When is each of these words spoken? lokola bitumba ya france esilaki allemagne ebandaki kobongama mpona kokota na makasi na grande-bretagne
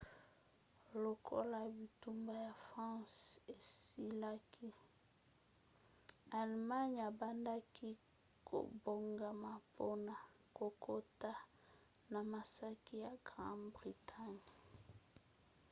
lokola 1.03 1.59
bitumba 1.75 2.33
ya 2.45 2.53
france 2.67 3.19
esilaki 3.55 4.67
allemagne 6.39 7.01
ebandaki 7.11 7.89
kobongama 8.47 9.49
mpona 9.67 10.15
kokota 10.57 11.31
na 12.11 12.19
makasi 12.31 12.93
na 13.01 13.11
grande-bretagne 13.27 14.53